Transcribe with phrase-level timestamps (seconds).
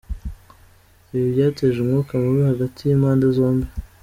[1.15, 3.67] Ibi byateje umwuka mubi hagati y’impande zombi.